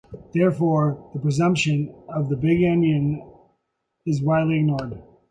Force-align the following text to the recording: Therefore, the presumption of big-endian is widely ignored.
Therefore, 0.33 1.11
the 1.13 1.19
presumption 1.19 1.93
of 2.09 2.27
big-endian 2.41 3.19
is 4.07 4.19
widely 4.23 4.57
ignored. 4.61 4.99